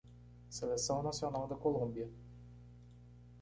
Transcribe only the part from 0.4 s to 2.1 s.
Seleção Nacional da Colômbia.